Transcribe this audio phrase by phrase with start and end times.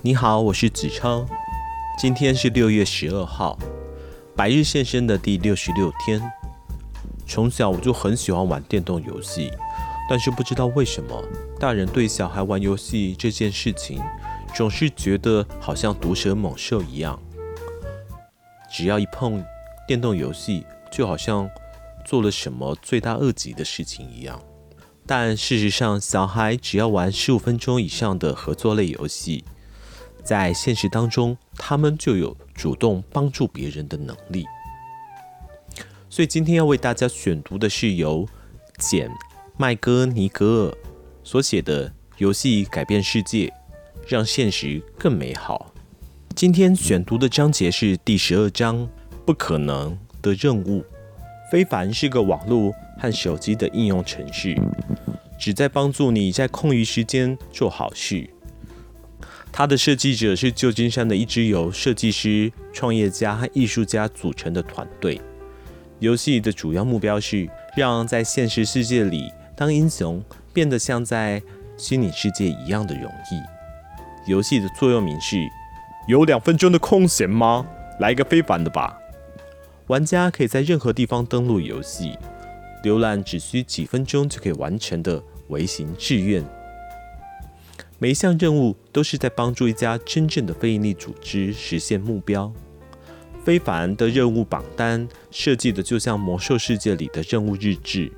[0.00, 1.26] 你好，我是子超。
[1.98, 3.58] 今天是六月十二号，
[4.36, 6.22] 百日现身的第六十六天。
[7.26, 9.50] 从小我就很喜欢玩电动游戏，
[10.08, 11.20] 但是不知道为什么，
[11.58, 14.00] 大人对小孩玩游戏这件事情，
[14.54, 17.20] 总是觉得好像毒蛇猛兽一样。
[18.70, 19.44] 只要一碰
[19.88, 21.50] 电动游戏，就好像
[22.06, 24.40] 做了什么罪大恶极的事情一样。
[25.04, 29.44] 但事实上，小孩只要玩十五分钟以上的合作类游戏，
[30.28, 34.44] 在现实当中，他们就有主动帮助别人的能力。
[36.10, 38.28] 所以今天要为大家选读的是由
[38.76, 39.08] 简·
[39.56, 40.76] 麦戈尼格尔
[41.24, 43.50] 所写的《游戏改变世界，
[44.06, 45.72] 让现实更美好》。
[46.34, 48.76] 今天选读的章节是第十二章
[49.24, 50.82] 《不可能的任务》。
[51.50, 54.54] 非凡是个网络和手机的应用程式，
[55.40, 58.28] 旨在帮助你在空余时间做好事。
[59.58, 65.20] 它的设计者是旧金山的一支由设计师、创业家和艺术家组成的团队。
[65.98, 71.42] 游戏的主要目标是让在现实世界里当英雄变得像在
[71.76, 74.30] 虚拟世界一样的容易。
[74.30, 75.36] 游戏的座右铭是：
[76.06, 77.66] 有两分钟的空闲吗？
[77.98, 78.96] 来个非凡的吧！
[79.88, 82.16] 玩家可以在任何地方登录游戏，
[82.84, 86.44] 浏览只需几分钟就可以完成的微型志愿。
[88.00, 92.52] 每一项任务都是在帮助一家真正的非营利组织实现目标。
[93.44, 98.12] 非凡的任务榜单设计的就像魔兽世界里的任务日志。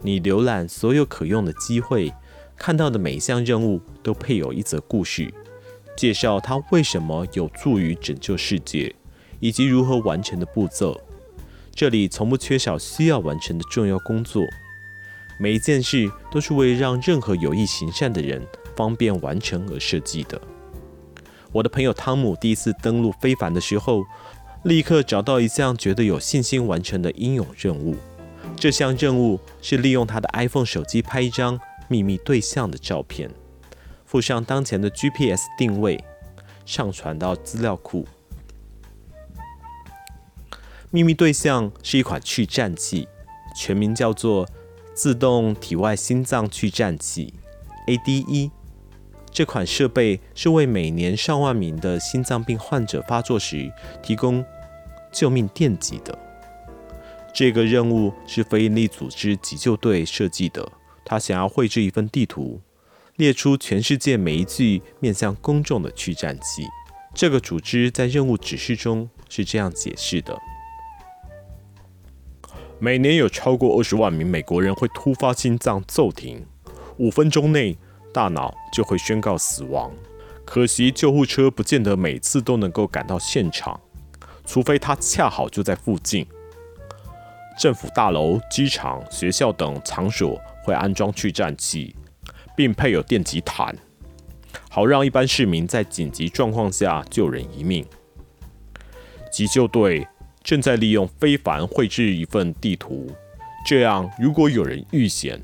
[0.00, 2.10] 你浏览所有可用的机会，
[2.56, 5.30] 看到的每一项任务都配有一则故事，
[5.94, 8.94] 介绍它为什么有助于拯救世界，
[9.38, 10.98] 以及如何完成的步骤。
[11.74, 14.46] 这里从不缺少需要完成的重要工作。
[15.38, 18.42] 每一件事都是为了让任何有意行善的人。
[18.76, 20.40] 方便完成而设计的。
[21.52, 24.04] 我的朋友汤姆第一次登录非凡的时候，
[24.64, 27.96] 立刻找到一项觉得有信心完成的英勇任务。
[28.56, 31.58] 这项任务是利用他的 iPhone 手机拍一张
[31.88, 33.30] 秘密对象的照片，
[34.04, 36.04] 附上当前的 GPS 定位，
[36.64, 38.06] 上传到资料库。
[40.90, 43.08] 秘密对象是一款去战器，
[43.56, 44.46] 全名叫做
[44.94, 47.32] 自动体外心脏去战器
[47.86, 48.50] （ADE）。
[49.32, 54.44] 这款设备是为每年上万名的心脏病患者发作时提供
[55.12, 56.18] 救命电击的。
[57.32, 60.68] 这个任务是非营利组织急救队设计的。
[61.04, 62.60] 他想要绘制一份地图，
[63.16, 66.64] 列出全世界每一具面向公众的去颤器。
[67.14, 70.36] 这个组织在任务指示中是这样解释的：
[72.80, 76.44] 每年有超过二十万名美国人会突发心脏骤停，
[76.98, 77.78] 五分钟内。
[78.12, 79.92] 大脑就会宣告死亡。
[80.44, 83.80] 可惜救护车不见得每次都能够赶到现场，
[84.44, 86.26] 除非它恰好就在附近。
[87.58, 91.94] 政府大楼、机场、学校等场所会安装去站器，
[92.56, 93.76] 并配有电极毯，
[94.68, 97.84] 好让一般市民在紧急状况下救人一命。
[99.30, 100.08] 急救队
[100.42, 103.06] 正在利用非凡绘制一份地图，
[103.64, 105.40] 这样如果有人遇险。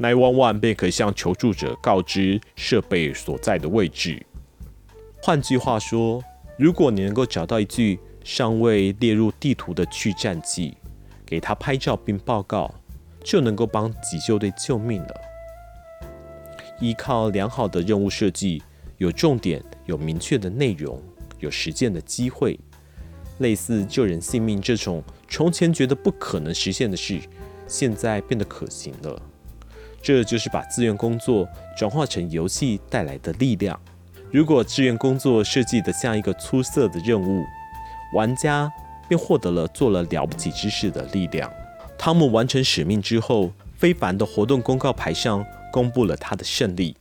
[0.00, 4.24] Na one one 便可以向求助者告知设备所在的位置。
[5.22, 6.24] 换句话说，
[6.58, 10.74] 如果你能够找到一具尚未列入地图的去战记，
[11.26, 12.74] 给他拍照并报告，
[13.22, 15.20] 就能够帮急救队救命了。
[16.80, 18.62] 依靠良好的任务设计，
[18.96, 20.98] 有重点、有明确的内容、
[21.38, 22.58] 有实践的机会，
[23.40, 27.20] 类似救人性命这种从前觉得不可能实现的事，
[27.66, 29.22] 现在变得可行了。
[30.02, 33.78] 这就是把志愿工作转化成游戏带来的力量。
[34.30, 37.44] 如果志愿工作设计得像一个出色的任务，
[38.14, 38.72] 玩家
[39.08, 41.52] 便获得了做了了不起之事的力量。
[41.98, 46.96] 汤姆完成使命之后，非凡的活动公告牌上公布了他的胜利。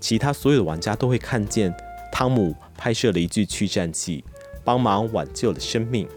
[0.00, 1.74] 其他所有的玩家都会看见
[2.10, 4.24] 汤姆拍摄了一具去战器，
[4.64, 6.08] 帮忙挽救了生命。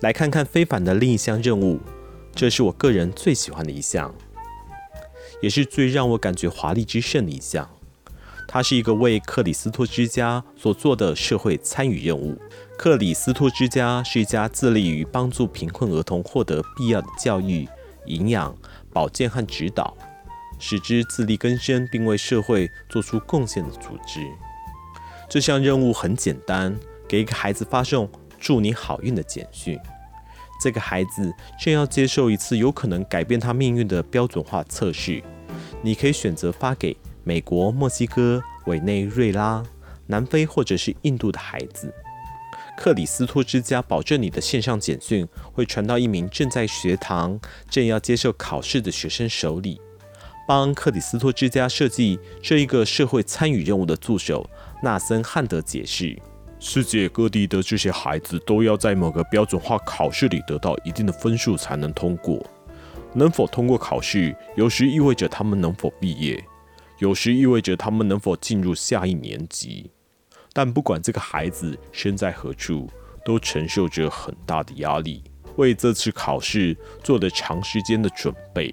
[0.00, 1.78] 来看看非凡的另一项任务，
[2.34, 4.14] 这是我个人最喜欢的一项。
[5.42, 7.68] 也是最让我感觉华丽之胜的一项。
[8.48, 12.38] 它是一个为克里斯托之家所做的社会参与任务。
[12.78, 17.66] 克里斯托之家是一家致力于帮助贫困儿童获得必要的教育、
[18.06, 18.54] 营养、
[18.92, 19.96] 保健和指导，
[20.58, 24.20] 使之自力更生并为社会做出贡献的组织。
[25.30, 26.78] 这项任务很简单，
[27.08, 29.78] 给一个孩子发送“祝你好运”的简讯。
[30.62, 35.20] 这个孩子正要接受一次有可能改变他命运的标准化测试。
[35.82, 39.60] 你可以选择发给美国、墨西哥、委内瑞拉、
[40.06, 41.92] 南非或者是印度的孩子。
[42.76, 49.80] 克里斯托之家保证你的线上简讯会传到一名正在学堂、正要接受考试的学生手里。
[50.46, 54.48] 帮克里斯托之家设计这一个社会参与任务的助手
[54.80, 56.16] 纳森汉德解释：
[56.64, 62.40] 世界各地的这些孩子都要在某个标准化考试里得到一定的分数才能通过。
[63.12, 66.40] 能否通过考试，有时意味着他们能否毕业，
[67.00, 69.90] 有时意味着他们能否进入下一年级。
[70.52, 72.88] 但不管这个孩子身在何处，
[73.24, 75.24] 都承受着很大的压力，
[75.56, 78.72] 为这次考试做了长时间的准备。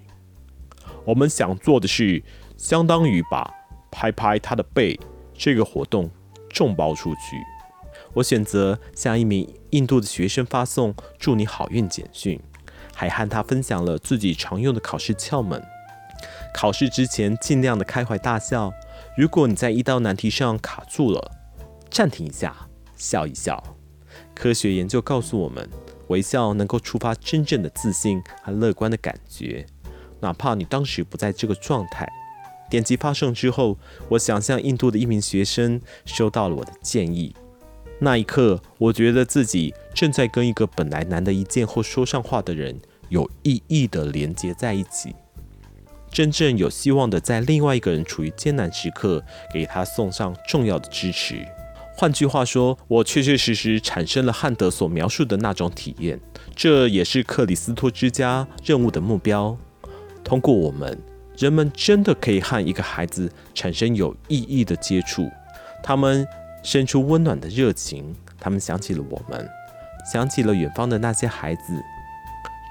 [1.03, 2.24] 我们想做的是，
[2.56, 3.51] 相当于把
[3.89, 4.97] 拍拍他的背
[5.33, 6.07] 这个活动
[6.50, 7.19] 众包出去。
[8.13, 12.39] 我选择向一名印度的学生发送“祝你好运”简讯，
[12.95, 15.63] 还和他分享了自己常用的考试窍门。
[16.53, 18.73] 考试之前尽量的开怀大笑。
[19.15, 21.31] 如果你在一道难题上卡住了，
[21.89, 22.56] 暂停一下，
[22.95, 23.61] 笑一笑。
[24.33, 25.69] 科学研究告诉我们，
[26.07, 29.65] 微笑能够触发真正的自信和乐观的感觉，
[30.19, 32.09] 哪怕你当时不在这个状态。
[32.69, 33.77] 点击发送之后，
[34.09, 37.35] 我想象印度的一名学生收到了我的建议。
[38.01, 42.79] 那一刻，我觉得自己正在跟一个本来难得一见或说上话的人
[43.09, 45.13] 有意义地连接在一起，
[46.09, 49.21] 真正有希望的在另外一个人处于艰难时刻，
[49.53, 51.45] 给他送上重要的支持。
[51.97, 56.17] 换句话说，我确确实实产生了汉德所描述的那种体验。
[56.55, 59.57] 这也是克里斯托之家任务的目标。
[60.23, 60.97] 通过我们，
[61.37, 65.29] 人们真的可以和一个孩子产生有意义的接触。
[65.83, 66.25] 他们
[66.63, 69.47] 伸出温暖的热情，他们想起了我们，
[70.11, 71.73] 想起了远方的那些孩子。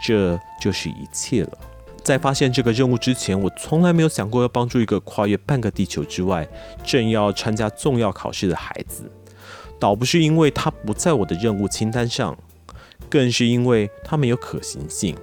[0.05, 1.59] 这就是一切了。
[2.05, 6.49] 在发现这个任务之前，我从来没有想过要帮助一个跨越半个地球之外，
[6.85, 9.11] 正要参加重要考试的孩子。
[9.79, 12.37] 倒不是因为他不在我的任务清单上，
[13.11, 15.17] 更是因为他没有可行性。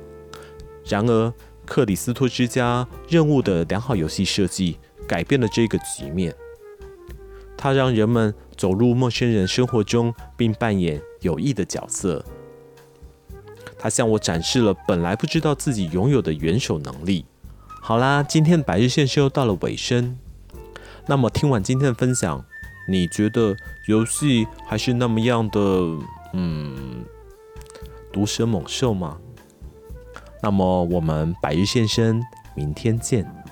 [0.85, 1.33] 然而，
[1.65, 4.77] 克里斯托之家任务的良好游戏设计
[5.07, 6.35] 改变了这个局面。
[7.57, 12.23] 它让人们走入陌生人生活中，并扮演有益的角色。
[13.77, 17.25] 他向我展示了本来不知道自己拥有的元首能力。
[17.81, 20.17] 好啦，今天的百日线又到了尾声。
[21.07, 22.43] 那么，听完今天的分享。
[22.87, 23.55] 你觉得
[23.87, 25.59] 游戏还是那么样的，
[26.33, 27.03] 嗯，
[28.13, 29.17] 毒蛇猛兽吗？
[30.41, 32.23] 那么我们百日线生，
[32.55, 33.44] 明天见。